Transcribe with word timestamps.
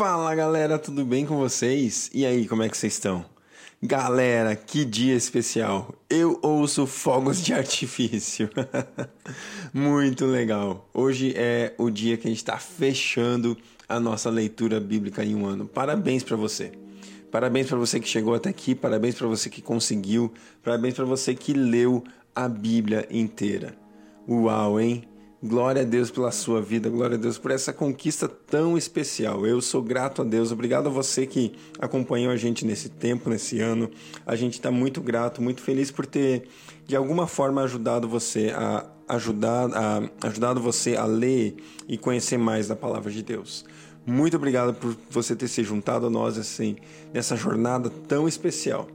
Fala 0.00 0.34
galera, 0.34 0.78
tudo 0.78 1.04
bem 1.04 1.26
com 1.26 1.36
vocês? 1.36 2.10
E 2.14 2.24
aí, 2.24 2.48
como 2.48 2.62
é 2.62 2.70
que 2.70 2.78
vocês 2.78 2.94
estão? 2.94 3.22
Galera, 3.82 4.56
que 4.56 4.82
dia 4.82 5.14
especial! 5.14 5.94
Eu 6.08 6.38
ouço 6.40 6.86
fogos 6.86 7.44
de 7.44 7.52
artifício. 7.52 8.48
Muito 9.74 10.24
legal. 10.24 10.88
Hoje 10.94 11.34
é 11.36 11.74
o 11.76 11.90
dia 11.90 12.16
que 12.16 12.26
a 12.26 12.30
gente 12.30 12.38
está 12.38 12.56
fechando 12.56 13.58
a 13.86 14.00
nossa 14.00 14.30
leitura 14.30 14.80
bíblica 14.80 15.22
em 15.22 15.34
um 15.34 15.44
ano. 15.44 15.66
Parabéns 15.66 16.24
para 16.24 16.34
você. 16.34 16.72
Parabéns 17.30 17.66
para 17.66 17.76
você 17.76 18.00
que 18.00 18.08
chegou 18.08 18.34
até 18.34 18.48
aqui, 18.48 18.74
parabéns 18.74 19.16
para 19.16 19.26
você 19.26 19.50
que 19.50 19.60
conseguiu, 19.60 20.32
parabéns 20.62 20.94
para 20.94 21.04
você 21.04 21.34
que 21.34 21.52
leu 21.52 22.02
a 22.34 22.48
Bíblia 22.48 23.06
inteira. 23.10 23.76
Uau, 24.26 24.80
hein? 24.80 25.04
Glória 25.42 25.80
a 25.80 25.84
Deus 25.86 26.10
pela 26.10 26.30
sua 26.30 26.60
vida, 26.60 26.90
glória 26.90 27.16
a 27.16 27.18
Deus 27.18 27.38
por 27.38 27.50
essa 27.50 27.72
conquista 27.72 28.28
tão 28.28 28.76
especial. 28.76 29.46
Eu 29.46 29.62
sou 29.62 29.82
grato 29.82 30.20
a 30.20 30.24
Deus, 30.24 30.52
obrigado 30.52 30.88
a 30.88 30.90
você 30.90 31.26
que 31.26 31.52
acompanhou 31.78 32.30
a 32.30 32.36
gente 32.36 32.66
nesse 32.66 32.90
tempo, 32.90 33.30
nesse 33.30 33.58
ano. 33.58 33.90
A 34.26 34.36
gente 34.36 34.54
está 34.54 34.70
muito 34.70 35.00
grato, 35.00 35.40
muito 35.40 35.62
feliz 35.62 35.90
por 35.90 36.04
ter 36.04 36.46
de 36.86 36.94
alguma 36.94 37.26
forma 37.26 37.62
ajudado 37.62 38.06
você 38.06 38.52
a 38.54 38.84
ajudar, 39.08 39.70
a, 39.72 40.26
ajudado 40.26 40.60
você 40.60 40.94
a 40.94 41.06
ler 41.06 41.56
e 41.88 41.96
conhecer 41.96 42.36
mais 42.36 42.68
da 42.68 42.76
palavra 42.76 43.10
de 43.10 43.22
Deus. 43.22 43.64
Muito 44.06 44.36
obrigado 44.36 44.74
por 44.74 44.94
você 45.08 45.34
ter 45.34 45.48
se 45.48 45.64
juntado 45.64 46.04
a 46.04 46.10
nós 46.10 46.36
assim 46.36 46.76
nessa 47.14 47.34
jornada 47.34 47.88
tão 47.88 48.28
especial. 48.28 48.88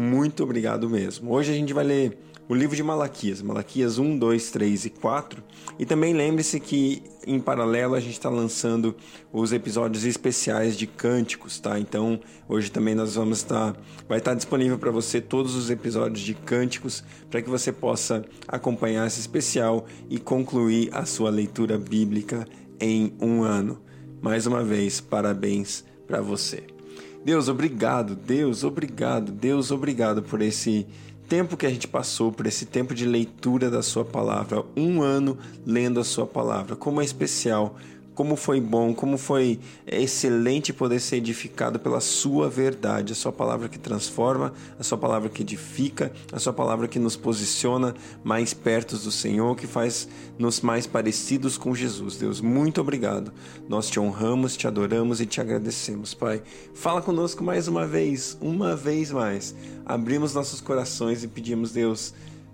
Muito 0.00 0.44
obrigado 0.44 0.88
mesmo. 0.88 1.32
Hoje 1.32 1.50
a 1.50 1.54
gente 1.56 1.72
vai 1.74 1.82
ler 1.82 2.16
o 2.48 2.54
livro 2.54 2.76
de 2.76 2.84
Malaquias, 2.84 3.42
Malaquias 3.42 3.98
1, 3.98 4.16
2, 4.16 4.50
3 4.52 4.84
e 4.84 4.90
4. 4.90 5.42
E 5.76 5.84
também 5.84 6.14
lembre-se 6.14 6.60
que 6.60 7.02
em 7.26 7.40
paralelo 7.40 7.96
a 7.96 8.00
gente 8.00 8.12
está 8.12 8.30
lançando 8.30 8.94
os 9.32 9.52
episódios 9.52 10.04
especiais 10.04 10.76
de 10.76 10.86
cânticos, 10.86 11.58
tá? 11.58 11.80
Então 11.80 12.20
hoje 12.48 12.70
também 12.70 12.94
nós 12.94 13.16
vamos 13.16 13.38
estar, 13.38 13.72
tá, 13.72 13.80
vai 14.08 14.18
estar 14.18 14.30
tá 14.30 14.36
disponível 14.36 14.78
para 14.78 14.92
você 14.92 15.20
todos 15.20 15.56
os 15.56 15.68
episódios 15.68 16.20
de 16.20 16.32
cânticos 16.32 17.02
para 17.28 17.42
que 17.42 17.50
você 17.50 17.72
possa 17.72 18.24
acompanhar 18.46 19.04
esse 19.04 19.18
especial 19.18 19.84
e 20.08 20.16
concluir 20.16 20.90
a 20.92 21.04
sua 21.04 21.28
leitura 21.28 21.76
bíblica 21.76 22.46
em 22.78 23.16
um 23.20 23.42
ano. 23.42 23.82
Mais 24.22 24.46
uma 24.46 24.62
vez, 24.62 25.00
parabéns 25.00 25.84
para 26.06 26.20
você. 26.20 26.77
Deus, 27.24 27.48
obrigado, 27.48 28.14
Deus, 28.14 28.64
obrigado, 28.64 29.32
Deus, 29.32 29.70
obrigado 29.70 30.22
por 30.22 30.40
esse 30.40 30.86
tempo 31.28 31.56
que 31.56 31.66
a 31.66 31.70
gente 31.70 31.86
passou, 31.86 32.32
por 32.32 32.46
esse 32.46 32.64
tempo 32.64 32.94
de 32.94 33.04
leitura 33.04 33.70
da 33.70 33.82
Sua 33.82 34.04
palavra, 34.04 34.64
um 34.76 35.02
ano 35.02 35.36
lendo 35.66 36.00
a 36.00 36.04
Sua 36.04 36.26
palavra, 36.26 36.74
como 36.74 37.00
é 37.00 37.04
especial 37.04 37.76
como 38.18 38.34
foi 38.34 38.60
bom, 38.60 38.92
como 38.92 39.16
foi 39.16 39.60
excelente 39.86 40.72
poder 40.72 40.98
ser 40.98 41.18
edificado 41.18 41.78
pela 41.78 42.00
Sua 42.00 42.48
verdade, 42.48 43.12
a 43.12 43.14
Sua 43.14 43.30
palavra 43.30 43.68
que 43.68 43.78
transforma, 43.78 44.52
a 44.76 44.82
Sua 44.82 44.98
palavra 44.98 45.28
que 45.28 45.42
edifica, 45.42 46.10
a 46.32 46.38
Sua 46.40 46.52
palavra 46.52 46.88
que 46.88 46.98
nos 46.98 47.14
posiciona 47.14 47.94
mais 48.24 48.52
perto 48.52 48.96
do 48.96 49.12
Senhor, 49.12 49.54
que 49.54 49.68
faz 49.68 50.08
nos 50.36 50.60
mais 50.62 50.84
parecidos 50.84 51.56
com 51.56 51.72
Jesus. 51.76 52.16
Deus, 52.16 52.40
muito 52.40 52.80
obrigado. 52.80 53.32
Nós 53.68 53.88
te 53.88 54.00
honramos, 54.00 54.56
te 54.56 54.66
adoramos 54.66 55.20
e 55.20 55.26
te 55.26 55.40
agradecemos, 55.40 56.12
Pai. 56.12 56.42
Fala 56.74 57.00
conosco 57.00 57.44
mais 57.44 57.68
uma 57.68 57.86
vez, 57.86 58.36
uma 58.40 58.74
vez 58.74 59.12
mais. 59.12 59.54
Abrimos 59.86 60.34
nossos 60.34 60.60
corações 60.60 61.22
e 61.22 61.28
pedimos, 61.28 61.70
Deus, 61.70 62.12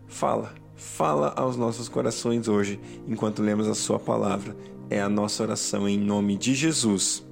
fala. 0.08 0.52
Fala 0.76 1.32
aos 1.34 1.56
nossos 1.56 1.88
corações 1.88 2.48
hoje, 2.48 2.78
enquanto 3.08 3.40
lemos 3.40 3.66
a 3.66 3.74
Sua 3.74 3.98
palavra 3.98 4.54
é 4.90 5.00
a 5.00 5.08
nossa 5.08 5.42
oração 5.42 5.88
em 5.88 5.98
nome 5.98 6.36
de 6.36 6.54
Jesus. 6.54 7.24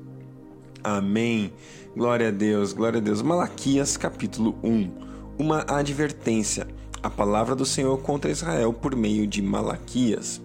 Amém. 0.82 1.52
Glória 1.96 2.28
a 2.28 2.30
Deus, 2.30 2.72
glória 2.72 2.98
a 2.98 3.02
Deus. 3.02 3.22
Malaquias 3.22 3.96
capítulo 3.96 4.58
1. 4.62 4.90
Uma 5.38 5.64
advertência. 5.68 6.66
A 7.02 7.10
palavra 7.10 7.54
do 7.54 7.66
Senhor 7.66 7.98
contra 7.98 8.30
Israel 8.30 8.72
por 8.72 8.96
meio 8.96 9.26
de 9.26 9.42
Malaquias. 9.42 10.40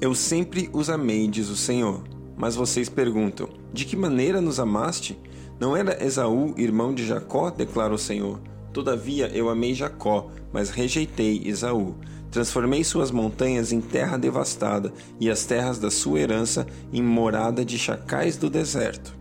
Eu 0.00 0.14
sempre 0.14 0.68
os 0.72 0.90
amei, 0.90 1.28
diz 1.28 1.48
o 1.48 1.56
Senhor. 1.56 2.02
Mas 2.36 2.56
vocês 2.56 2.88
perguntam: 2.88 3.48
De 3.72 3.84
que 3.84 3.96
maneira 3.96 4.40
nos 4.40 4.58
amaste? 4.58 5.18
Não 5.60 5.76
era 5.76 6.04
Esaú 6.04 6.54
irmão 6.56 6.92
de 6.92 7.06
Jacó? 7.06 7.50
declara 7.50 7.94
o 7.94 7.98
Senhor. 7.98 8.40
Todavia 8.72 9.28
eu 9.34 9.48
amei 9.48 9.74
Jacó, 9.74 10.30
mas 10.52 10.70
rejeitei 10.70 11.42
Esaú. 11.44 11.94
Transformei 12.30 12.82
suas 12.82 13.10
montanhas 13.10 13.72
em 13.72 13.80
terra 13.80 14.16
devastada 14.16 14.92
e 15.20 15.28
as 15.28 15.44
terras 15.44 15.78
da 15.78 15.90
sua 15.90 16.20
herança 16.20 16.66
em 16.90 17.02
morada 17.02 17.64
de 17.64 17.78
chacais 17.78 18.38
do 18.38 18.48
deserto. 18.48 19.14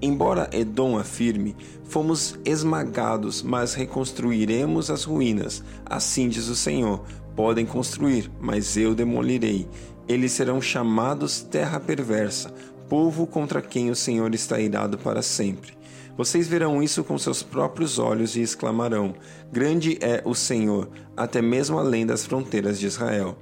Embora 0.00 0.48
Edom 0.52 0.98
afirme, 0.98 1.54
fomos 1.84 2.38
esmagados, 2.44 3.42
mas 3.42 3.74
reconstruiremos 3.74 4.90
as 4.90 5.04
ruínas. 5.04 5.62
Assim 5.84 6.28
diz 6.28 6.48
o 6.48 6.56
Senhor: 6.56 7.02
podem 7.36 7.66
construir, 7.66 8.30
mas 8.40 8.76
eu 8.76 8.94
demolirei. 8.94 9.68
Eles 10.08 10.32
serão 10.32 10.60
chamados 10.60 11.40
terra 11.42 11.78
perversa, 11.78 12.52
povo 12.88 13.26
contra 13.26 13.62
quem 13.62 13.90
o 13.90 13.96
Senhor 13.96 14.34
está 14.34 14.58
irado 14.58 14.98
para 14.98 15.22
sempre. 15.22 15.72
Vocês 16.16 16.46
verão 16.46 16.82
isso 16.82 17.02
com 17.02 17.18
seus 17.18 17.42
próprios 17.42 17.98
olhos 17.98 18.36
e 18.36 18.40
exclamarão: 18.40 19.14
Grande 19.52 19.98
é 20.00 20.22
o 20.24 20.34
Senhor, 20.34 20.88
até 21.16 21.42
mesmo 21.42 21.78
além 21.78 22.06
das 22.06 22.24
fronteiras 22.24 22.78
de 22.78 22.86
Israel. 22.86 23.36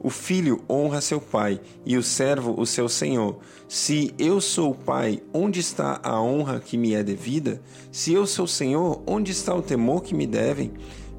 O 0.00 0.10
filho 0.10 0.62
honra 0.70 1.00
seu 1.00 1.20
pai 1.20 1.60
e 1.84 1.96
o 1.96 2.02
servo 2.02 2.54
o 2.56 2.64
seu 2.64 2.88
senhor. 2.88 3.38
Se 3.66 4.14
eu 4.16 4.40
sou 4.40 4.70
o 4.70 4.74
pai, 4.74 5.20
onde 5.32 5.58
está 5.58 6.00
a 6.04 6.20
honra 6.22 6.60
que 6.60 6.76
me 6.76 6.94
é 6.94 7.02
devida? 7.02 7.60
Se 7.90 8.12
eu 8.12 8.24
sou 8.24 8.46
senhor, 8.46 9.02
onde 9.06 9.32
está 9.32 9.52
o 9.52 9.62
temor 9.62 10.02
que 10.02 10.14
me 10.14 10.26
devem? 10.26 10.72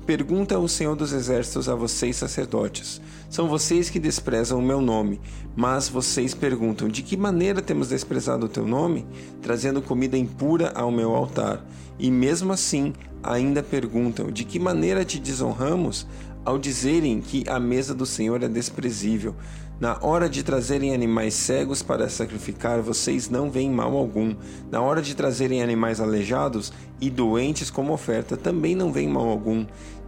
Pergunta 0.09 0.57
o 0.57 0.67
Senhor 0.67 0.95
dos 0.95 1.13
Exércitos 1.13 1.69
a 1.69 1.75
vocês, 1.75 2.15
sacerdotes. 2.15 2.99
São 3.29 3.47
vocês 3.47 3.91
que 3.91 3.99
desprezam 3.99 4.57
o 4.57 4.61
meu 4.61 4.81
nome, 4.81 5.21
mas 5.55 5.87
vocês 5.87 6.33
perguntam: 6.33 6.87
de 6.87 7.03
que 7.03 7.15
maneira 7.15 7.61
temos 7.61 7.89
desprezado 7.89 8.47
o 8.47 8.49
teu 8.49 8.65
nome? 8.65 9.05
Trazendo 9.39 9.83
comida 9.83 10.17
impura 10.17 10.71
ao 10.73 10.89
meu 10.89 11.13
altar. 11.15 11.63
E 11.99 12.09
mesmo 12.09 12.51
assim, 12.51 12.91
ainda 13.21 13.61
perguntam: 13.61 14.31
de 14.31 14.45
que 14.45 14.57
maneira 14.57 15.05
te 15.05 15.19
desonramos? 15.19 16.07
Ao 16.43 16.57
dizerem 16.57 17.21
que 17.21 17.43
a 17.47 17.59
mesa 17.59 17.93
do 17.93 18.05
Senhor 18.05 18.41
é 18.41 18.47
desprezível. 18.47 19.35
Na 19.79 19.97
hora 20.01 20.27
de 20.27 20.43
trazerem 20.43 20.93
animais 20.93 21.33
cegos 21.33 21.81
para 21.81 22.09
sacrificar, 22.09 22.81
vocês 22.81 23.29
não 23.29 23.49
veem 23.49 23.71
mal 23.71 23.95
algum. 23.95 24.35
Na 24.69 24.81
hora 24.81 25.01
de 25.01 25.15
trazerem 25.15 25.63
animais 25.63 26.01
aleijados 26.01 26.73
e 26.99 27.09
doentes 27.09 27.69
como 27.69 27.93
oferta, 27.93 28.35
também 28.35 28.75
não 28.75 28.91
veem 28.91 29.07
mal 29.07 29.29
algum. 29.29 29.65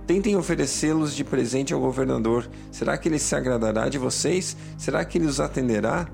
Tentem 0.08 0.36
oferecê-los 0.36 1.16
de 1.16 1.24
presente 1.24 1.74
ao 1.74 1.80
governador. 1.80 2.50
Será 2.72 2.98
que 2.98 3.08
ele 3.08 3.20
se 3.20 3.36
agradará 3.36 3.88
de 3.88 3.98
vocês? 3.98 4.58
Será 4.78 5.06
que 5.06 5.18
ele 5.18 5.28
os 5.28 5.40
atenderá? 5.40 6.08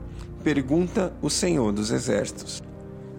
Pergunta 0.43 1.13
o 1.21 1.29
Senhor 1.29 1.71
dos 1.71 1.91
Exércitos. 1.91 2.61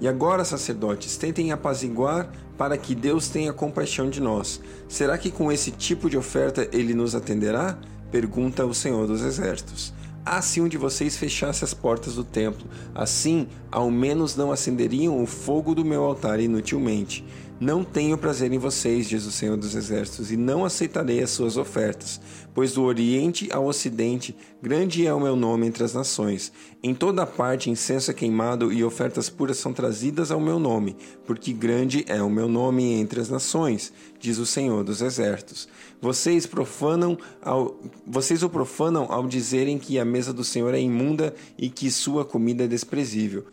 E 0.01 0.07
agora, 0.07 0.45
sacerdotes, 0.45 1.17
tentem 1.17 1.51
apaziguar 1.51 2.31
para 2.57 2.77
que 2.77 2.95
Deus 2.95 3.29
tenha 3.29 3.53
compaixão 3.53 4.09
de 4.09 4.21
nós. 4.21 4.61
Será 4.89 5.19
que 5.19 5.31
com 5.31 5.51
esse 5.51 5.73
tipo 5.73 6.09
de 6.09 6.17
oferta 6.17 6.69
ele 6.73 6.95
nos 6.95 7.15
atenderá? 7.15 7.77
Pergunta 8.11 8.65
o 8.65 8.73
Senhor 8.73 9.07
dos 9.07 9.23
Exércitos. 9.23 9.93
Ah, 10.25 10.43
se 10.43 10.61
um 10.61 10.69
de 10.69 10.77
vocês 10.77 11.17
fechasse 11.17 11.65
as 11.65 11.73
portas 11.73 12.15
do 12.15 12.23
templo, 12.23 12.67
assim 12.95 13.49
ao 13.73 13.91
menos 13.91 14.37
não 14.37 14.53
acenderiam 14.53 15.23
o 15.23 15.27
fogo 15.27 15.75
do 15.75 15.85
meu 15.85 16.05
altar 16.05 16.39
inutilmente. 16.39 17.25
Não 17.61 17.83
tenho 17.83 18.17
prazer 18.17 18.53
em 18.53 18.59
vocês, 18.59 19.09
diz 19.09 19.27
o 19.27 19.33
Senhor 19.33 19.57
dos 19.57 19.75
Exércitos, 19.75 20.31
e 20.31 20.37
não 20.37 20.65
aceitarei 20.65 21.21
as 21.21 21.31
suas 21.31 21.57
ofertas, 21.57 22.21
pois 22.55 22.75
do 22.75 22.85
Oriente 22.85 23.49
ao 23.51 23.67
Ocidente 23.67 24.37
grande 24.63 25.05
é 25.05 25.13
o 25.13 25.19
meu 25.19 25.35
nome 25.35 25.67
entre 25.67 25.83
as 25.83 25.93
nações. 25.93 26.53
Em 26.81 26.95
toda 26.95 27.27
parte 27.27 27.69
incenso 27.69 28.13
é 28.13 28.15
queimado 28.15 28.73
e 28.73 28.85
ofertas 28.85 29.29
puras 29.29 29.57
são 29.57 29.73
trazidas 29.73 30.31
ao 30.31 30.39
meu 30.39 30.61
nome, 30.61 30.97
porque 31.27 31.53
grande 31.53 32.05
é 32.07 32.23
o 32.23 32.31
meu 32.31 32.49
nome 32.49 32.93
entre 32.93 33.21
as 33.21 33.29
nações, 33.29 33.93
diz 34.21 34.39
o 34.39 34.47
Senhor 34.47 34.85
dos 34.85 35.03
Exércitos. 35.03 35.69
Vocês 36.01 36.47
profanam 36.47 37.19
ao, 37.43 37.77
vocês 38.07 38.45
o 38.45 38.49
profanam 38.49 39.09
ao 39.11 39.27
dizerem 39.27 39.81
que 39.81 39.99
a 39.99 40.05
mesa 40.05 40.33
do 40.33 40.45
Senhor 40.45 40.73
é 40.75 40.81
imunda 40.81 41.35
e 41.59 41.69
que 41.69 41.91
sua 41.91 42.25
comida 42.25 42.63
é 42.63 42.69
desprezível. 42.69 43.47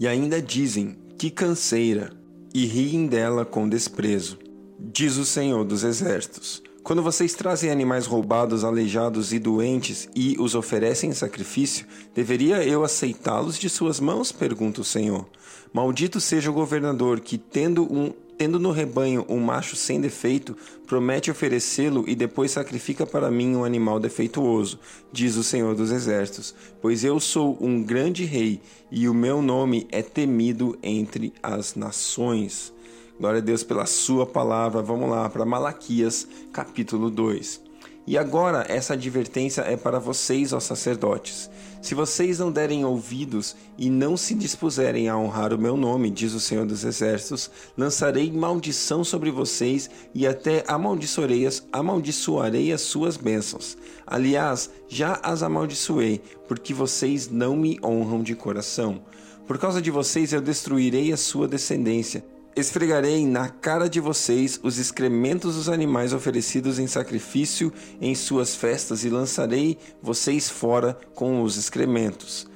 E 0.00 0.08
ainda 0.08 0.42
dizem: 0.42 0.96
que 1.16 1.30
canseira! 1.30 2.21
E 2.54 2.66
riem 2.66 3.06
dela 3.06 3.44
com 3.44 3.68
desprezo. 3.68 4.38
Diz 4.78 5.16
o 5.16 5.24
Senhor 5.24 5.64
dos 5.64 5.84
Exércitos: 5.84 6.62
Quando 6.82 7.02
vocês 7.02 7.34
trazem 7.34 7.70
animais 7.70 8.06
roubados, 8.06 8.64
aleijados 8.64 9.32
e 9.32 9.38
doentes 9.38 10.08
e 10.14 10.36
os 10.38 10.54
oferecem 10.54 11.10
em 11.10 11.14
sacrifício, 11.14 11.86
deveria 12.14 12.64
eu 12.64 12.84
aceitá-los 12.84 13.58
de 13.58 13.68
suas 13.68 14.00
mãos? 14.00 14.32
pergunta 14.32 14.80
o 14.80 14.84
Senhor. 14.84 15.26
Maldito 15.72 16.20
seja 16.20 16.50
o 16.50 16.54
governador 16.54 17.20
que, 17.20 17.38
tendo 17.38 17.84
um 17.84 18.12
tendo 18.42 18.58
no 18.58 18.72
rebanho 18.72 19.24
um 19.28 19.38
macho 19.38 19.76
sem 19.76 20.00
defeito, 20.00 20.56
promete 20.84 21.30
oferecê-lo 21.30 22.04
e 22.08 22.14
depois 22.16 22.50
sacrifica 22.50 23.06
para 23.06 23.30
mim 23.30 23.54
um 23.54 23.62
animal 23.62 24.00
defeituoso, 24.00 24.80
diz 25.12 25.36
o 25.36 25.44
Senhor 25.44 25.76
dos 25.76 25.92
Exércitos, 25.92 26.52
pois 26.80 27.04
eu 27.04 27.20
sou 27.20 27.56
um 27.60 27.80
grande 27.80 28.24
rei 28.24 28.60
e 28.90 29.08
o 29.08 29.14
meu 29.14 29.40
nome 29.40 29.86
é 29.92 30.02
temido 30.02 30.76
entre 30.82 31.32
as 31.40 31.76
nações. 31.76 32.72
Glória 33.16 33.38
a 33.38 33.44
Deus 33.44 33.62
pela 33.62 33.86
sua 33.86 34.26
palavra. 34.26 34.82
Vamos 34.82 35.08
lá 35.08 35.28
para 35.28 35.44
Malaquias, 35.44 36.26
capítulo 36.52 37.10
2. 37.10 37.60
E 38.08 38.18
agora 38.18 38.66
essa 38.68 38.94
advertência 38.94 39.60
é 39.60 39.76
para 39.76 40.00
vocês, 40.00 40.52
ó 40.52 40.58
sacerdotes. 40.58 41.48
Se 41.82 41.96
vocês 41.96 42.38
não 42.38 42.52
derem 42.52 42.84
ouvidos 42.84 43.56
e 43.76 43.90
não 43.90 44.16
se 44.16 44.36
dispuserem 44.36 45.08
a 45.08 45.18
honrar 45.18 45.52
o 45.52 45.58
meu 45.58 45.76
nome, 45.76 46.12
diz 46.12 46.32
o 46.32 46.38
Senhor 46.38 46.64
dos 46.64 46.84
Exércitos, 46.84 47.50
lançarei 47.76 48.30
maldição 48.30 49.02
sobre 49.02 49.32
vocês 49.32 49.90
e 50.14 50.24
até 50.24 50.64
amaldiçoarei 50.68 51.48
amaldiçoarei 51.72 52.72
as 52.72 52.82
suas 52.82 53.16
bênçãos. 53.16 53.76
Aliás, 54.06 54.70
já 54.86 55.18
as 55.24 55.42
amaldiçoei, 55.42 56.22
porque 56.46 56.72
vocês 56.72 57.28
não 57.28 57.56
me 57.56 57.80
honram 57.82 58.22
de 58.22 58.36
coração. 58.36 59.02
Por 59.44 59.58
causa 59.58 59.82
de 59.82 59.90
vocês 59.90 60.32
eu 60.32 60.40
destruirei 60.40 61.12
a 61.12 61.16
sua 61.16 61.48
descendência 61.48 62.24
Esfregarei 62.54 63.26
na 63.26 63.48
cara 63.48 63.88
de 63.88 63.98
vocês 63.98 64.60
os 64.62 64.76
excrementos 64.76 65.54
dos 65.54 65.70
animais 65.70 66.12
oferecidos 66.12 66.78
em 66.78 66.86
sacrifício 66.86 67.72
em 67.98 68.14
suas 68.14 68.54
festas 68.54 69.04
e 69.04 69.08
lançarei 69.08 69.78
vocês 70.02 70.50
fora 70.50 70.98
com 71.14 71.42
os 71.42 71.56
excrementos. 71.56 72.46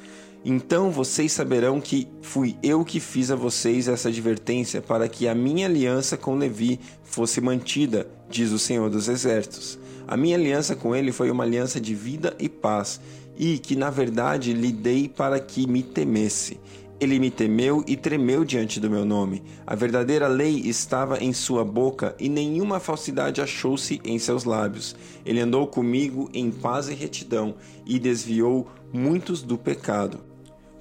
Então 0.45 0.91
vocês 0.91 1.33
saberão 1.33 1.81
que 1.81 2.07
fui 2.21 2.59
eu 2.63 2.85
que 2.85 3.01
fiz 3.01 3.31
a 3.31 3.37
vocês 3.37 3.89
essa 3.89 4.11
advertência 4.11 4.83
para 4.83 5.09
que 5.09 5.27
a 5.27 5.35
minha 5.35 5.67
aliança 5.67 6.15
com 6.15 6.37
Levi 6.37 6.79
fosse 7.03 7.41
mantida, 7.41 8.07
diz 8.29 8.53
o 8.53 8.59
Senhor 8.59 8.91
dos 8.91 9.09
Exércitos. 9.09 9.79
A 10.07 10.15
minha 10.15 10.37
aliança 10.37 10.77
com 10.77 10.95
ele 10.95 11.11
foi 11.11 11.31
uma 11.31 11.43
aliança 11.43 11.81
de 11.81 11.95
vida 11.95 12.37
e 12.39 12.51
paz, 12.51 13.01
e 13.37 13.59
que 13.59 13.75
na 13.75 13.89
verdade 13.89 14.53
lhe 14.53 14.73
dei 14.73 15.09
para 15.09 15.41
que 15.41 15.67
me 15.67 15.83
temesse. 15.83 16.61
Ele 16.99 17.19
me 17.19 17.31
temeu 17.31 17.85
e 17.87 17.95
tremeu 17.95 18.43
diante 18.43 18.81
do 18.81 18.89
meu 18.89 19.05
nome. 19.05 19.43
A 19.67 19.75
verdadeira 19.75 20.27
lei 20.29 20.61
estava 20.65 21.23
em 21.23 21.31
sua 21.31 21.63
boca 21.63 22.17
e 22.19 22.27
nenhuma 22.27 22.81
falsidade 22.81 23.43
achou-se 23.43 24.01
em 24.03 24.19
seus 24.19 24.45
lábios. 24.45 24.97
Ele 25.25 25.41
andou 25.41 25.67
comigo 25.67 26.31
em 26.33 26.51
paz 26.51 26.89
e 26.89 26.95
retidão 26.95 27.55
e 27.85 27.99
desviou 27.99 28.67
muitos 28.93 29.43
do 29.43 29.59
pecado. 29.59 30.26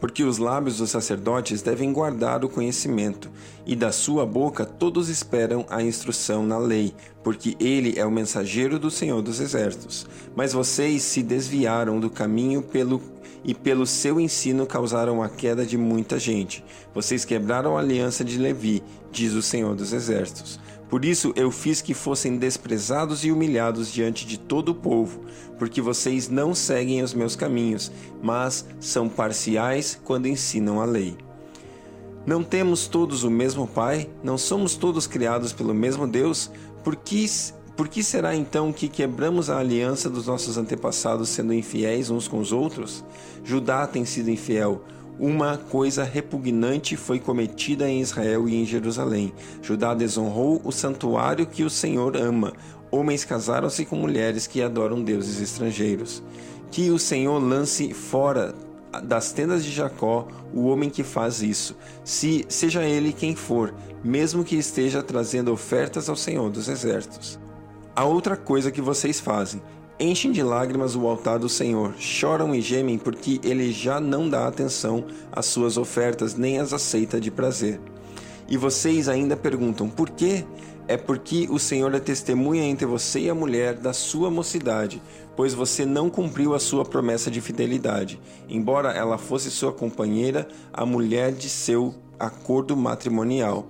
Porque 0.05 0.23
os 0.23 0.37
lábios 0.37 0.77
dos 0.77 0.91
sacerdotes 0.91 1.63
devem 1.63 1.91
guardar 1.91 2.45
o 2.45 2.47
conhecimento, 2.47 3.27
e 3.65 3.75
da 3.75 3.91
sua 3.91 4.23
boca 4.23 4.63
todos 4.63 5.09
esperam 5.09 5.65
a 5.67 5.81
instrução 5.81 6.45
na 6.45 6.59
lei, 6.59 6.93
porque 7.23 7.57
ele 7.59 7.97
é 7.97 8.05
o 8.05 8.11
mensageiro 8.11 8.77
do 8.77 8.91
Senhor 8.91 9.19
dos 9.23 9.39
Exércitos. 9.39 10.05
Mas 10.35 10.53
vocês 10.53 11.01
se 11.01 11.23
desviaram 11.23 11.99
do 11.99 12.07
caminho 12.07 12.61
pelo 12.61 13.01
e 13.43 13.55
pelo 13.55 13.87
seu 13.87 14.19
ensino 14.19 14.67
causaram 14.67 15.23
a 15.23 15.27
queda 15.29 15.65
de 15.65 15.75
muita 15.75 16.19
gente. 16.19 16.63
Vocês 16.93 17.25
quebraram 17.25 17.75
a 17.75 17.79
aliança 17.79 18.23
de 18.23 18.37
Levi, 18.37 18.83
diz 19.11 19.33
o 19.33 19.41
Senhor 19.41 19.73
dos 19.73 19.91
Exércitos. 19.91 20.59
Por 20.95 21.03
isso 21.03 21.33
eu 21.35 21.51
fiz 21.51 21.81
que 21.81 21.93
fossem 21.93 22.37
desprezados 22.37 23.25
e 23.25 23.29
humilhados 23.29 23.91
diante 23.91 24.25
de 24.25 24.39
todo 24.39 24.69
o 24.69 24.75
povo, 24.75 25.25
porque 25.59 25.81
vocês 25.81 26.29
não 26.29 26.55
seguem 26.55 27.03
os 27.03 27.13
meus 27.13 27.35
caminhos, 27.35 27.91
mas 28.23 28.65
são 28.79 29.09
parciais 29.09 29.99
quando 30.05 30.29
ensinam 30.29 30.79
a 30.79 30.85
lei. 30.85 31.17
Não 32.25 32.41
temos 32.41 32.87
todos 32.87 33.25
o 33.25 33.29
mesmo 33.29 33.67
Pai? 33.67 34.09
Não 34.23 34.37
somos 34.37 34.77
todos 34.77 35.05
criados 35.05 35.51
pelo 35.51 35.73
mesmo 35.73 36.07
Deus? 36.07 36.49
Por 36.81 36.95
que 36.95 37.25
por 37.75 37.89
que 37.89 38.01
será 38.01 38.33
então 38.33 38.71
que 38.71 38.87
quebramos 38.87 39.49
a 39.49 39.59
aliança 39.59 40.09
dos 40.09 40.27
nossos 40.27 40.57
antepassados 40.57 41.27
sendo 41.27 41.53
infiéis 41.53 42.09
uns 42.09 42.25
com 42.25 42.39
os 42.39 42.53
outros? 42.53 43.03
Judá 43.43 43.85
tem 43.85 44.05
sido 44.05 44.31
infiel. 44.31 44.81
Uma 45.19 45.57
coisa 45.57 46.03
repugnante 46.03 46.97
foi 46.97 47.19
cometida 47.19 47.87
em 47.89 48.01
Israel 48.01 48.49
e 48.49 48.55
em 48.55 48.65
Jerusalém. 48.65 49.33
Judá 49.61 49.93
desonrou 49.93 50.61
o 50.63 50.71
santuário 50.71 51.45
que 51.45 51.63
o 51.63 51.69
Senhor 51.69 52.17
ama. 52.17 52.53
Homens 52.91 53.23
casaram-se 53.23 53.85
com 53.85 53.95
mulheres 53.95 54.45
que 54.45 54.61
adoram 54.61 55.01
deuses 55.01 55.39
estrangeiros. 55.39 56.21
Que 56.69 56.91
o 56.91 56.99
Senhor 56.99 57.39
lance 57.39 57.93
fora 57.93 58.53
das 59.03 59.31
tendas 59.31 59.63
de 59.63 59.71
Jacó 59.71 60.27
o 60.53 60.67
homem 60.67 60.89
que 60.89 61.03
faz 61.03 61.41
isso, 61.41 61.75
se 62.03 62.45
seja 62.47 62.83
ele 62.83 63.11
quem 63.11 63.35
for, 63.35 63.73
mesmo 64.03 64.43
que 64.43 64.55
esteja 64.55 65.03
trazendo 65.03 65.51
ofertas 65.51 66.07
ao 66.07 66.15
Senhor 66.15 66.49
dos 66.49 66.67
exércitos. 66.69 67.39
A 67.95 68.03
outra 68.03 68.35
coisa 68.35 68.71
que 68.71 68.81
vocês 68.81 69.19
fazem, 69.19 69.61
enchem 69.99 70.31
de 70.31 70.43
lágrimas 70.43 70.95
o 70.95 71.07
altar 71.07 71.39
do 71.39 71.47
Senhor, 71.47 71.93
choram 71.97 72.53
e 72.53 72.61
gemem 72.61 72.97
porque 72.97 73.39
ele 73.43 73.71
já 73.71 73.99
não 73.99 74.29
dá 74.29 74.47
atenção 74.47 75.05
às 75.31 75.45
suas 75.45 75.77
ofertas 75.77 76.35
nem 76.35 76.59
as 76.59 76.73
aceita 76.73 77.19
de 77.19 77.31
prazer. 77.31 77.79
E 78.47 78.57
vocês 78.57 79.07
ainda 79.07 79.35
perguntam: 79.35 79.89
por 79.89 80.09
quê? 80.09 80.45
É 80.87 80.97
porque 80.97 81.47
o 81.49 81.57
Senhor 81.57 81.93
é 81.95 81.99
testemunha 81.99 82.63
entre 82.63 82.85
você 82.85 83.21
e 83.21 83.29
a 83.29 83.33
mulher 83.33 83.73
da 83.73 83.91
sua 83.91 84.29
mocidade, 84.29 85.01
pois 85.35 85.53
você 85.53 85.83
não 85.83 86.11
cumpriu 86.11 86.53
a 86.53 86.59
sua 86.59 86.85
promessa 86.85 87.31
de 87.31 87.41
fidelidade, 87.41 88.19
embora 88.47 88.91
ela 88.91 89.17
fosse 89.17 89.49
sua 89.49 89.73
companheira, 89.73 90.47
a 90.71 90.85
mulher 90.85 91.31
de 91.31 91.49
seu 91.49 91.95
acordo 92.19 92.77
matrimonial. 92.77 93.65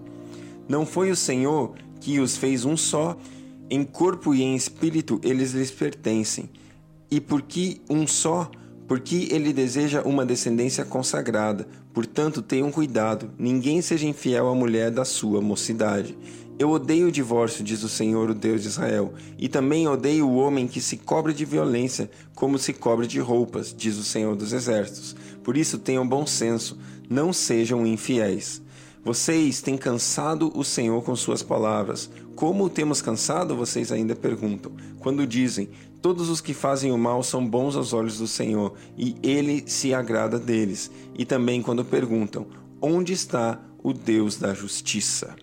Não 0.68 0.86
foi 0.86 1.10
o 1.10 1.16
Senhor 1.16 1.74
que 2.02 2.20
os 2.20 2.36
fez 2.36 2.66
um 2.66 2.76
só 2.76 3.16
em 3.70 3.84
corpo 3.84 4.34
e 4.34 4.42
em 4.42 4.56
espírito 4.56 5.20
eles 5.24 5.52
lhes 5.52 5.72
pertencem. 5.72 6.50
E 7.10 7.20
porque 7.20 7.82
um 7.90 8.06
só, 8.06 8.50
porque 8.88 9.30
ele 9.32 9.54
deseja 9.54 10.02
uma 10.04 10.26
descendência 10.26 10.86
consagrada. 10.86 11.68
Portanto, 11.94 12.42
tenham 12.42 12.72
cuidado, 12.72 13.32
ninguém 13.38 13.82
seja 13.82 14.06
infiel 14.06 14.50
à 14.50 14.56
mulher 14.56 14.92
da 14.92 15.06
sua 15.06 15.42
mocidade. 15.42 16.18
Eu 16.58 16.70
odeio 16.70 17.08
o 17.08 17.12
divórcio, 17.12 17.64
diz 17.64 17.84
o 17.84 17.90
Senhor, 17.90 18.30
o 18.30 18.34
Deus 18.34 18.62
de 18.62 18.70
Israel, 18.70 19.14
e 19.38 19.50
também 19.50 19.88
odeio 19.90 20.26
o 20.26 20.38
homem 20.38 20.68
que 20.68 20.80
se 20.80 20.96
cobre 20.96 21.34
de 21.34 21.44
violência, 21.44 22.10
como 22.34 22.58
se 22.58 22.72
cobre 22.72 23.08
de 23.08 23.20
roupas, 23.20 23.74
diz 23.78 23.98
o 23.98 24.04
Senhor 24.04 24.38
dos 24.38 24.54
Exércitos. 24.54 25.16
Por 25.44 25.58
isso 25.58 25.78
tenham 25.78 26.08
bom 26.08 26.26
senso, 26.26 26.78
não 27.10 27.34
sejam 27.34 27.86
infiéis. 27.86 28.62
Vocês 29.06 29.62
têm 29.62 29.78
cansado 29.78 30.52
o 30.56 30.64
Senhor 30.64 31.00
com 31.04 31.16
suas 31.16 31.44
palavras. 31.44 32.10
Como 32.36 32.68
temos 32.68 33.04
cansado? 33.04 33.56
Vocês 33.56 33.92
ainda 33.92 34.16
perguntam. 34.16 34.72
Quando 35.00 35.28
dizem: 35.28 35.70
Todos 36.02 36.28
os 36.28 36.42
que 36.42 36.56
fazem 36.56 36.92
o 36.92 36.98
mal 36.98 37.22
são 37.22 37.48
bons 37.48 37.76
aos 37.76 37.94
olhos 37.94 38.18
do 38.18 38.26
Senhor, 38.26 38.74
e 38.98 39.16
ele 39.22 39.64
se 39.68 39.94
agrada 39.94 40.40
deles. 40.40 40.90
E 41.16 41.24
também 41.24 41.62
quando 41.62 41.86
perguntam: 41.86 42.48
Onde 42.82 43.14
está 43.14 43.62
o 43.84 43.94
Deus 43.94 44.38
da 44.38 44.56
justiça? 44.56 45.36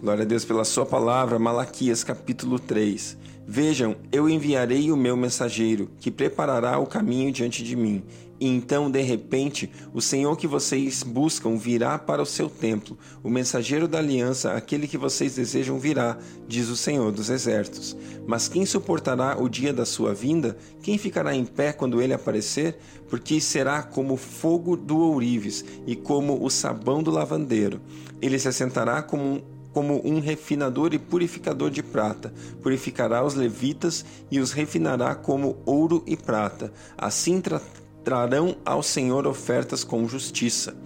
Glória 0.00 0.22
a 0.22 0.26
Deus 0.26 0.46
pela 0.46 0.64
sua 0.64 0.86
palavra, 0.86 1.38
Malaquias 1.38 2.02
capítulo 2.02 2.58
3. 2.58 3.18
Vejam, 3.46 3.96
eu 4.10 4.30
enviarei 4.30 4.90
o 4.90 4.96
meu 4.96 5.14
mensageiro, 5.14 5.90
que 6.00 6.10
preparará 6.10 6.78
o 6.78 6.86
caminho 6.86 7.30
diante 7.30 7.62
de 7.62 7.76
mim. 7.76 8.02
Então, 8.40 8.90
de 8.90 9.00
repente, 9.00 9.70
o 9.92 10.00
Senhor 10.00 10.36
que 10.36 10.46
vocês 10.46 11.02
buscam 11.02 11.56
virá 11.56 11.98
para 11.98 12.22
o 12.22 12.26
seu 12.26 12.50
templo. 12.50 12.98
O 13.22 13.30
mensageiro 13.30 13.86
da 13.86 13.98
aliança, 13.98 14.52
aquele 14.52 14.88
que 14.88 14.98
vocês 14.98 15.36
desejam, 15.36 15.78
virá, 15.78 16.18
diz 16.48 16.68
o 16.68 16.76
Senhor 16.76 17.12
dos 17.12 17.30
Exércitos. 17.30 17.96
Mas 18.26 18.48
quem 18.48 18.66
suportará 18.66 19.40
o 19.40 19.48
dia 19.48 19.72
da 19.72 19.84
sua 19.84 20.12
vinda? 20.12 20.56
Quem 20.82 20.98
ficará 20.98 21.34
em 21.34 21.44
pé 21.44 21.72
quando 21.72 22.02
ele 22.02 22.12
aparecer? 22.12 22.78
Porque 23.08 23.40
será 23.40 23.82
como 23.82 24.16
fogo 24.16 24.76
do 24.76 24.98
ourives 24.98 25.64
e 25.86 25.94
como 25.94 26.44
o 26.44 26.50
sabão 26.50 27.02
do 27.02 27.10
lavandeiro. 27.10 27.80
Ele 28.20 28.38
se 28.38 28.48
assentará 28.48 29.02
como 29.02 29.22
um 29.22 29.54
como 29.74 30.00
um 30.06 30.20
refinador 30.20 30.94
e 30.94 30.98
purificador 31.00 31.68
de 31.68 31.82
prata. 31.82 32.32
Purificará 32.62 33.24
os 33.24 33.34
levitas 33.34 34.04
e 34.30 34.38
os 34.38 34.52
refinará 34.52 35.16
como 35.16 35.58
ouro 35.66 36.02
e 36.06 36.16
prata. 36.16 36.72
Assim 36.96 37.40
tra 37.40 37.60
trarão 38.04 38.56
ao 38.64 38.82
Senhor 38.82 39.26
ofertas 39.26 39.82
com 39.82 40.06
justiça. 40.06 40.76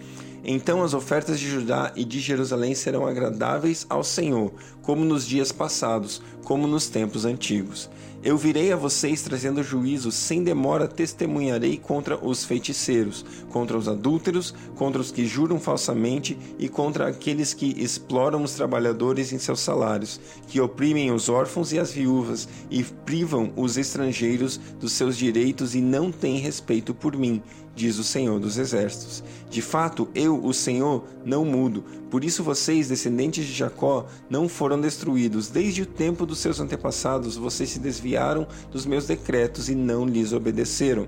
Então 0.45 0.83
as 0.83 0.95
ofertas 0.95 1.39
de 1.39 1.51
Judá 1.51 1.93
e 1.97 2.05
de 2.05 2.21
Jerusalém 2.21 2.75
serão 2.75 3.07
agradáveis 3.07 3.85
ao 3.91 4.05
Senhor, 4.05 4.53
como 4.81 5.05
nos 5.05 5.27
dias 5.27 5.53
passados, 5.53 6.23
como 6.45 6.67
nos 6.67 6.89
tempos 6.89 7.25
antigos. 7.25 7.91
Eu 8.29 8.37
virei 8.37 8.71
a 8.71 8.77
vocês 8.77 9.23
trazendo 9.23 9.63
juízo, 9.63 10.13
sem 10.13 10.45
demora 10.45 10.87
testemunharei 10.87 11.79
contra 11.79 12.23
os 12.23 12.45
feiticeiros, 12.45 13.25
contra 13.49 13.79
os 13.79 13.89
adúlteros, 13.89 14.55
contra 14.75 15.01
os 15.01 15.11
que 15.11 15.27
juram 15.27 15.59
falsamente 15.59 16.39
e 16.59 16.69
contra 16.69 17.09
aqueles 17.09 17.55
que 17.55 17.75
exploram 17.83 18.43
os 18.43 18.53
trabalhadores 18.53 19.33
em 19.33 19.39
seus 19.39 19.61
salários, 19.61 20.21
que 20.47 20.61
oprimem 20.61 21.11
os 21.11 21.31
órfãos 21.31 21.73
e 21.73 21.79
as 21.79 21.91
viúvas 21.91 22.47
e 22.71 22.85
privam 22.85 23.51
os 23.57 23.79
estrangeiros 23.79 24.61
dos 24.79 24.93
seus 24.93 25.17
direitos 25.17 25.75
e 25.75 25.81
não 25.81 26.13
têm 26.13 26.37
respeito 26.37 26.93
por 26.93 27.17
mim, 27.17 27.43
diz 27.79 27.97
o 27.97 28.05
Senhor 28.05 28.41
dos 28.41 28.59
Exércitos. 28.59 29.23
De 29.49 29.63
fato, 29.63 30.09
eu, 30.13 30.45
o 30.45 30.53
Senhor, 30.53 31.05
não 31.25 31.45
mudo. 31.45 31.85
Por 32.11 32.25
isso 32.25 32.43
vocês, 32.43 32.89
descendentes 32.89 33.47
de 33.47 33.53
Jacó, 33.53 34.07
não 34.29 34.49
foram 34.49 34.81
destruídos. 34.81 35.49
Desde 35.49 35.83
o 35.83 35.87
tempo 35.87 36.27
dos 36.27 36.41
seus 36.41 36.59
antepassados, 36.59 37.37
vocês 37.37 37.71
se 37.71 37.79
desviaram 37.79 38.49
dos 38.73 38.85
meus 38.85 39.07
decretos 39.07 39.69
e 39.69 39.77
não 39.77 40.05
lhes 40.05 40.33
obedeceram. 40.33 41.07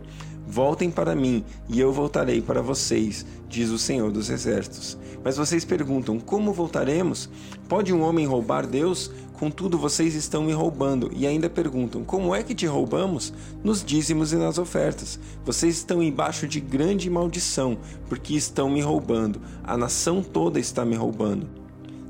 Voltem 0.50 0.90
para 0.90 1.14
mim, 1.14 1.44
e 1.68 1.78
eu 1.78 1.92
voltarei 1.92 2.42
para 2.42 2.60
vocês, 2.60 3.24
diz 3.48 3.70
o 3.70 3.78
Senhor 3.78 4.10
dos 4.10 4.28
Exércitos. 4.28 4.98
Mas 5.22 5.36
vocês 5.36 5.64
perguntam: 5.64 6.18
como 6.18 6.52
voltaremos? 6.52 7.30
Pode 7.68 7.94
um 7.94 8.02
homem 8.02 8.26
roubar 8.26 8.66
Deus? 8.66 9.12
Contudo, 9.34 9.78
vocês 9.78 10.16
estão 10.16 10.42
me 10.42 10.52
roubando 10.52 11.08
e 11.14 11.24
ainda 11.24 11.48
perguntam: 11.48 12.02
como 12.02 12.34
é 12.34 12.42
que 12.42 12.52
te 12.52 12.66
roubamos? 12.66 13.32
Nos 13.62 13.84
dízimos 13.84 14.32
e 14.32 14.36
nas 14.36 14.58
ofertas. 14.58 15.20
Vocês 15.44 15.76
estão 15.76 16.02
embaixo 16.02 16.48
de 16.48 16.58
grande 16.58 17.08
maldição, 17.08 17.78
porque 18.08 18.34
estão 18.34 18.68
me 18.68 18.80
roubando. 18.80 19.40
A 19.62 19.76
nação 19.76 20.20
toda 20.20 20.58
está 20.58 20.84
me 20.84 20.96
roubando. 20.96 21.48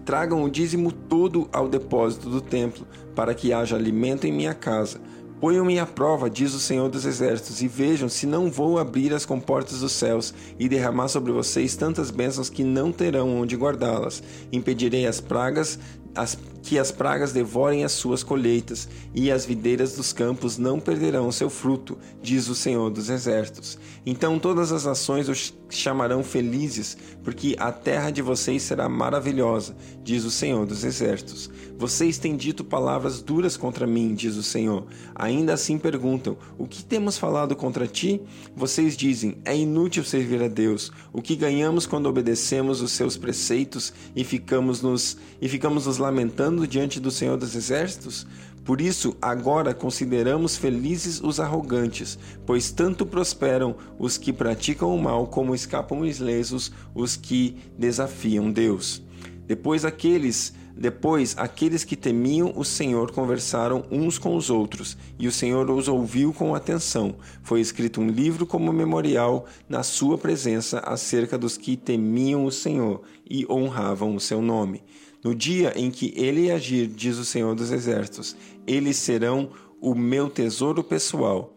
Tragam 0.02 0.42
o 0.42 0.50
dízimo 0.50 0.90
todo 0.90 1.47
ao 1.52 1.68
depósito 1.68 2.30
do 2.30 2.40
templo, 2.40 2.87
para 3.14 3.35
que 3.35 3.52
haja 3.52 3.76
alimento 3.76 4.26
em 4.26 4.32
minha 4.32 4.54
casa 4.54 4.99
Ponham-me 5.40 5.78
à 5.78 5.87
prova, 5.87 6.28
diz 6.28 6.52
o 6.52 6.61
Senhor 6.61 6.90
dos 6.90 7.06
Exércitos, 7.06 7.62
e 7.62 7.66
vejam 7.66 8.11
se 8.11 8.26
não 8.26 8.50
vou 8.50 8.78
abrir 8.78 9.14
as 9.14 9.25
comportas 9.25 9.80
dos 9.80 9.92
céus 9.92 10.35
e 10.59 10.68
derramar 10.68 11.09
sobre 11.09 11.32
vocês 11.32 11.75
tantas 11.75 12.11
bênçãos 12.11 12.50
que 12.50 12.62
não 12.62 12.92
terão 12.92 13.40
onde 13.40 13.56
guardá-las. 13.56 14.23
Impedirei 14.52 15.06
as 15.06 15.18
pragas 15.18 15.78
as, 16.14 16.38
que 16.62 16.78
as 16.78 16.90
pragas 16.90 17.32
devorem 17.32 17.84
as 17.84 17.92
suas 17.92 18.22
colheitas, 18.22 18.88
e 19.14 19.30
as 19.30 19.44
videiras 19.44 19.96
dos 19.96 20.12
campos 20.12 20.58
não 20.58 20.78
perderão 20.78 21.30
seu 21.32 21.50
fruto, 21.50 21.98
diz 22.22 22.48
o 22.48 22.54
Senhor 22.54 22.90
dos 22.90 23.08
Exércitos. 23.08 23.78
Então 24.04 24.38
todas 24.38 24.72
as 24.72 24.84
nações 24.84 25.28
os 25.28 25.54
chamarão 25.68 26.22
felizes, 26.22 26.96
porque 27.22 27.54
a 27.58 27.70
terra 27.70 28.10
de 28.10 28.22
vocês 28.22 28.62
será 28.62 28.88
maravilhosa, 28.88 29.76
diz 30.02 30.24
o 30.24 30.30
Senhor 30.30 30.66
dos 30.66 30.84
Exércitos. 30.84 31.50
Vocês 31.78 32.18
têm 32.18 32.36
dito 32.36 32.62
palavras 32.62 33.22
duras 33.22 33.56
contra 33.56 33.86
mim, 33.86 34.14
diz 34.14 34.36
o 34.36 34.42
Senhor. 34.42 34.86
Ainda 35.14 35.54
assim 35.54 35.78
perguntam: 35.78 36.36
O 36.58 36.66
que 36.66 36.84
temos 36.84 37.16
falado 37.16 37.56
contra 37.56 37.86
ti? 37.86 38.20
Vocês 38.54 38.96
dizem: 38.96 39.38
É 39.46 39.56
inútil 39.56 40.04
servir 40.04 40.42
a 40.42 40.48
Deus. 40.48 40.92
O 41.10 41.22
que 41.22 41.34
ganhamos 41.34 41.86
quando 41.86 42.04
obedecemos 42.04 42.82
os 42.82 42.92
seus 42.92 43.16
preceitos 43.16 43.94
e 44.14 44.24
ficamos 44.24 44.82
nos 44.82 45.16
e 45.40 45.48
ficamos 45.48 45.86
nos 45.86 45.96
lamentando 46.00 46.66
diante 46.66 46.99
do 46.99 47.11
Senhor 47.11 47.37
dos 47.37 47.54
Exércitos? 47.54 48.26
Por 48.64 48.80
isso, 48.80 49.16
agora 49.23 49.73
consideramos 49.73 50.57
felizes 50.57 51.21
os 51.21 51.38
arrogantes, 51.40 52.19
pois 52.45 52.71
tanto 52.71 53.07
prosperam 53.07 53.76
os 53.99 54.19
que 54.19 54.33
praticam 54.33 54.95
o 54.95 55.00
mal 55.00 55.26
como 55.26 55.54
escapam 55.54 56.04
ilesos 56.04 56.73
os 56.95 57.16
que 57.16 57.57
desafiam 57.78 58.50
Deus. 58.50 59.02
Depois 59.47 59.85
aqueles 59.85 60.52
depois, 60.80 61.35
aqueles 61.37 61.85
que 61.85 61.95
temiam 61.95 62.54
o 62.57 62.64
Senhor 62.64 63.12
conversaram 63.12 63.85
uns 63.90 64.19
com 64.19 64.35
os 64.35 64.49
outros, 64.49 64.97
e 65.19 65.28
o 65.28 65.33
Senhor 65.33 65.71
os 65.71 65.88
ouviu 65.88 66.33
com 66.33 66.54
atenção. 66.54 67.16
Foi 67.42 67.61
escrito 67.61 68.00
um 68.00 68.09
livro 68.09 68.47
como 68.47 68.73
memorial 68.73 69.45
na 69.69 69.83
sua 69.83 70.16
presença 70.16 70.78
acerca 70.78 71.37
dos 71.37 71.59
que 71.59 71.76
temiam 71.76 72.47
o 72.47 72.50
Senhor 72.50 73.02
e 73.28 73.45
honravam 73.50 74.16
o 74.16 74.21
seu 74.21 74.40
nome. 74.40 74.83
No 75.22 75.34
dia 75.34 75.74
em 75.76 75.90
que 75.90 76.14
ele 76.16 76.50
agir, 76.50 76.86
diz 76.86 77.18
o 77.18 77.26
Senhor 77.26 77.54
dos 77.54 77.70
Exércitos, 77.70 78.34
eles 78.66 78.96
serão 78.96 79.50
o 79.78 79.94
meu 79.94 80.30
tesouro 80.30 80.82
pessoal. 80.82 81.54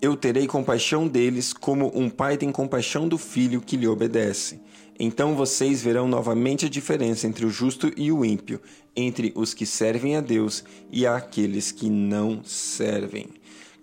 Eu 0.00 0.16
terei 0.16 0.46
compaixão 0.46 1.08
deles, 1.08 1.52
como 1.52 1.90
um 1.92 2.08
pai 2.08 2.36
tem 2.36 2.52
compaixão 2.52 3.08
do 3.08 3.18
filho 3.18 3.60
que 3.60 3.76
lhe 3.76 3.88
obedece. 3.88 4.60
Então 4.98 5.34
vocês 5.34 5.82
verão 5.82 6.06
novamente 6.06 6.66
a 6.66 6.68
diferença 6.68 7.26
entre 7.26 7.44
o 7.44 7.50
justo 7.50 7.92
e 7.96 8.12
o 8.12 8.24
ímpio, 8.24 8.60
entre 8.94 9.32
os 9.34 9.52
que 9.52 9.66
servem 9.66 10.14
a 10.14 10.20
Deus 10.20 10.62
e 10.92 11.04
aqueles 11.04 11.72
que 11.72 11.90
não 11.90 12.44
servem. 12.44 13.26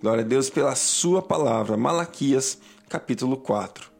Glória 0.01 0.23
a 0.23 0.27
Deus 0.27 0.49
pela 0.49 0.73
sua 0.73 1.21
palavra. 1.21 1.75
Malaquias, 1.75 2.59
capítulo 2.87 3.35
4. 3.35 3.91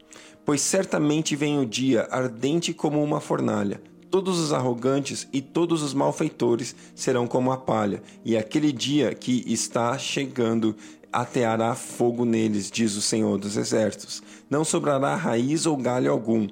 Pois 0.42 0.62
certamente 0.62 1.36
vem 1.36 1.58
o 1.58 1.66
dia 1.66 2.08
ardente 2.10 2.72
como 2.72 3.02
uma 3.02 3.20
fornalha 3.20 3.91
Todos 4.12 4.38
os 4.38 4.52
arrogantes 4.52 5.26
e 5.32 5.40
todos 5.40 5.82
os 5.82 5.94
malfeitores 5.94 6.76
serão 6.94 7.26
como 7.26 7.50
a 7.50 7.56
palha, 7.56 8.02
e 8.22 8.36
aquele 8.36 8.70
dia 8.70 9.14
que 9.14 9.42
está 9.46 9.96
chegando 9.96 10.76
ateará 11.10 11.74
fogo 11.74 12.26
neles, 12.26 12.70
diz 12.70 12.94
o 12.94 13.00
Senhor 13.00 13.38
dos 13.38 13.56
Exércitos. 13.56 14.22
Não 14.50 14.66
sobrará 14.66 15.16
raiz 15.16 15.64
ou 15.64 15.78
galho 15.78 16.12
algum. 16.12 16.46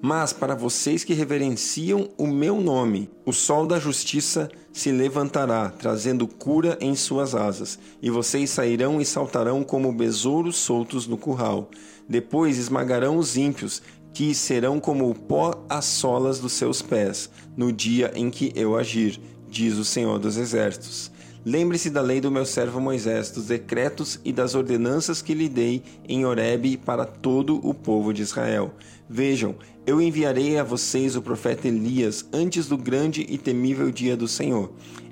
Mas 0.00 0.32
para 0.32 0.54
vocês 0.54 1.02
que 1.02 1.12
reverenciam 1.12 2.08
o 2.16 2.28
meu 2.28 2.60
nome, 2.60 3.10
o 3.26 3.32
sol 3.32 3.66
da 3.66 3.80
justiça 3.80 4.48
se 4.72 4.92
levantará, 4.92 5.70
trazendo 5.70 6.28
cura 6.28 6.78
em 6.80 6.94
suas 6.94 7.34
asas, 7.34 7.80
e 8.00 8.10
vocês 8.10 8.48
sairão 8.48 9.00
e 9.00 9.04
saltarão 9.04 9.64
como 9.64 9.92
besouros 9.92 10.54
soltos 10.54 11.08
no 11.08 11.16
curral. 11.16 11.68
Depois 12.08 12.58
esmagarão 12.58 13.16
os 13.16 13.36
ímpios 13.36 13.82
que 14.12 14.34
serão 14.34 14.78
como 14.78 15.08
o 15.10 15.14
pó 15.14 15.64
às 15.68 15.84
solas 15.84 16.38
dos 16.38 16.52
seus 16.52 16.82
pés, 16.82 17.30
no 17.56 17.72
dia 17.72 18.12
em 18.14 18.30
que 18.30 18.52
eu 18.54 18.76
agir, 18.76 19.20
diz 19.48 19.76
o 19.76 19.84
Senhor 19.84 20.18
dos 20.18 20.36
Exércitos. 20.36 21.10
Lembre-se 21.44 21.90
da 21.90 22.00
lei 22.00 22.20
do 22.20 22.30
meu 22.30 22.46
servo 22.46 22.80
Moisés, 22.80 23.30
dos 23.30 23.46
decretos 23.46 24.20
e 24.24 24.32
das 24.32 24.54
ordenanças 24.54 25.20
que 25.20 25.34
lhe 25.34 25.48
dei 25.48 25.82
em 26.08 26.24
Horebe 26.24 26.76
para 26.76 27.04
todo 27.04 27.58
o 27.66 27.74
povo 27.74 28.14
de 28.14 28.22
Israel. 28.22 28.72
Vejam, 29.10 29.56
eu 29.84 30.00
enviarei 30.00 30.56
a 30.56 30.62
vocês 30.62 31.16
o 31.16 31.22
profeta 31.22 31.66
Elias 31.66 32.24
antes 32.32 32.68
do 32.68 32.78
grande 32.78 33.26
e 33.28 33.36
temível 33.36 33.90
dia 33.90 34.16
do 34.16 34.28
Senhor. 34.28 34.70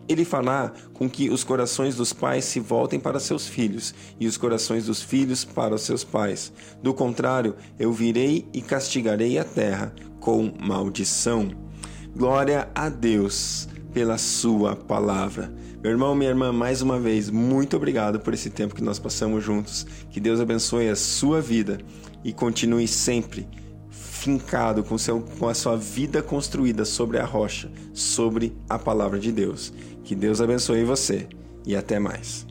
Ele 0.09 0.25
fará 0.25 0.73
com 0.93 1.09
que 1.09 1.31
os 1.31 1.45
corações 1.45 1.95
dos 1.95 2.13
pais 2.13 2.45
se 2.45 2.59
voltem 2.61 2.99
para 2.99 3.21
seus 3.21 3.47
filhos 3.47 3.95
e 4.19 4.27
os 4.27 4.37
corações 4.37 4.87
dos 4.87 5.03
filhos 5.03 5.45
para 5.45 5.75
os 5.75 5.83
seus 5.83 6.03
pais. 6.03 6.53
Do 6.83 6.93
contrário, 6.93 7.55
eu 7.79 7.93
virei 7.93 8.47
e 8.53 8.61
castigarei 8.61 9.39
a 9.39 9.45
terra 9.45 9.95
com 10.19 10.53
maldição. 10.61 11.51
Glória 12.17 12.69
a 12.75 12.89
Deus 12.89 13.69
pela 13.93 14.19
Sua 14.19 14.75
palavra. 14.75 15.53
Meu 15.83 15.93
irmão, 15.93 16.15
minha 16.15 16.31
irmã, 16.31 16.53
mais 16.53 16.83
uma 16.83 16.99
vez, 16.99 17.31
muito 17.31 17.77
obrigado 17.77 18.21
por 18.21 18.35
esse 18.35 18.51
tempo 18.51 18.75
que 18.75 18.83
nós 18.83 18.99
passamos 18.99 19.43
juntos. 19.43 19.87
Que 20.11 20.21
Deus 20.21 20.39
abençoe 20.39 20.89
a 20.89 20.97
sua 20.97 21.41
vida 21.41 21.79
e 22.23 22.35
continue 22.35 22.87
sempre 22.87 23.49
fincado 24.21 24.85
com, 24.85 24.99
seu, 24.99 25.23
com 25.39 25.49
a 25.49 25.55
sua 25.55 25.77
vida 25.77 26.23
construída 26.23 26.85
sobre 26.85 27.19
a 27.19 27.25
rocha, 27.25 27.73
sobre 27.95 28.55
a 28.69 28.79
palavra 28.79 29.19
de 29.19 29.33
Deus. 29.33 29.73
Que 30.05 30.15
Deus 30.15 30.43
abençoe 30.43 30.85
você 30.85 31.27
e 31.67 31.75
até 31.75 31.99
mais. 31.99 32.50